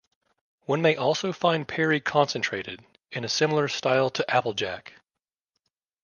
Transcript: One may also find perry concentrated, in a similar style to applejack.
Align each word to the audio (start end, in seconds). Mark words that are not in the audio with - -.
One 0.65 0.81
may 0.81 0.95
also 0.95 1.31
find 1.31 1.67
perry 1.67 1.99
concentrated, 1.99 2.83
in 3.11 3.23
a 3.23 3.29
similar 3.29 3.67
style 3.67 4.09
to 4.09 4.25
applejack. 4.35 4.93